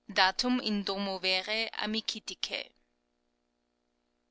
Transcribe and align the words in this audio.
"Datum 0.11 0.59
in 0.61 0.81
domo 0.81 1.19
verae 1.19 1.69
amicitice." 1.73 2.71